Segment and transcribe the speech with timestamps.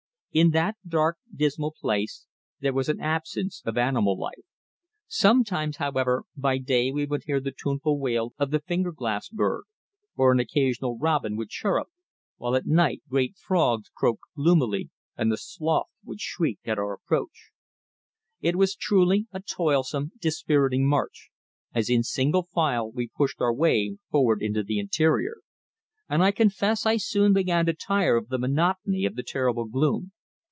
[0.33, 2.25] In that dark dismal place
[2.61, 4.45] there was an absence of animal life.
[5.09, 9.63] Sometimes, however, by day we would hear the tuneful wail of the finger glass bird
[10.15, 11.89] or an occasional robin would chirrup,
[12.37, 17.51] while at night great frogs croaked gloomily and the sloth would shriek at our approach.
[18.39, 21.29] It was truly a toilsome, dispiriting march,
[21.75, 25.39] as in single file we pushed our way forward into the interior,
[26.07, 30.13] and I confess I soon began to tire of the monotony of the terrible gloom.